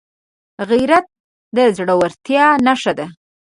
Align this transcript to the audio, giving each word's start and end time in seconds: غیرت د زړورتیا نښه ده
غیرت 0.69 1.05
د 1.55 1.57
زړورتیا 1.75 2.45
نښه 2.65 2.93
ده 2.97 3.07